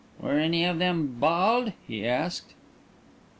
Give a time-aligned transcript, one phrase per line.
[0.19, 2.55] "Were any of them bald?" he asked.